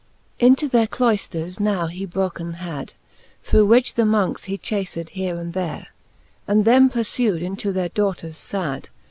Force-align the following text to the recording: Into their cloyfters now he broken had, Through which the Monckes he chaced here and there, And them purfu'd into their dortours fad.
Into 0.39 0.67
their 0.67 0.87
cloyfters 0.87 1.59
now 1.59 1.85
he 1.85 2.07
broken 2.07 2.53
had, 2.53 2.93
Through 3.43 3.67
which 3.67 3.93
the 3.93 4.01
Monckes 4.03 4.45
he 4.45 4.57
chaced 4.57 5.09
here 5.11 5.37
and 5.37 5.53
there, 5.53 5.89
And 6.47 6.65
them 6.65 6.89
purfu'd 6.89 7.43
into 7.43 7.71
their 7.71 7.89
dortours 7.89 8.41
fad. 8.43 8.89